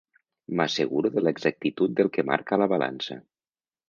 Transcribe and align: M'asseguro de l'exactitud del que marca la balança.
M'asseguro 0.59 1.11
de 1.17 1.21
l'exactitud 1.27 1.93
del 1.99 2.09
que 2.15 2.23
marca 2.31 2.59
la 2.63 2.69
balança. 2.73 3.19